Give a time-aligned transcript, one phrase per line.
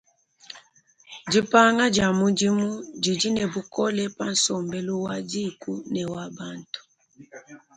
[1.31, 2.67] Dipanga dia mudimu
[3.01, 6.81] didi ne bukole pa nsombelu wa dîku ne wa bantu.